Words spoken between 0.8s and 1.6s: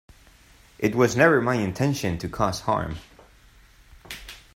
was never my